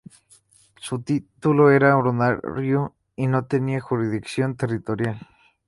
[0.77, 5.19] Su título era honorario y no tenía jurisdicción territorial.